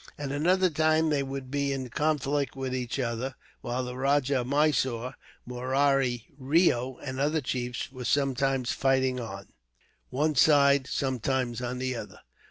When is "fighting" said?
8.71-9.19